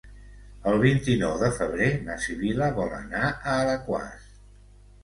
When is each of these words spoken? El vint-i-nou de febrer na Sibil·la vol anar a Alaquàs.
El 0.71 0.79
vint-i-nou 0.83 1.35
de 1.43 1.51
febrer 1.59 1.91
na 2.09 2.17
Sibil·la 2.25 2.73
vol 2.81 2.97
anar 3.03 3.23
a 3.35 3.57
Alaquàs. 3.61 4.31